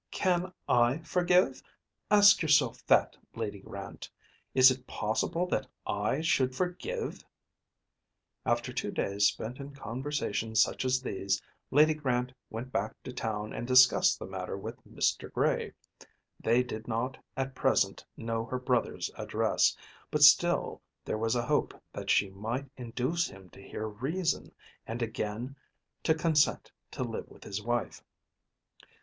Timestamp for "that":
2.87-3.15, 5.49-5.67, 21.93-22.09